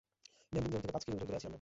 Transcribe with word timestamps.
Landing 0.53 0.71
zone 0.73 0.81
থেকে 0.83 0.93
পাচ 0.95 1.01
কিমি 1.05 1.17
দূরে 1.21 1.37
আছি 1.39 1.45
আমরা। 1.45 1.49